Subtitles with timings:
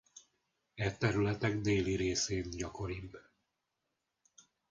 [0.75, 3.17] E területek déli részén gyakoribb.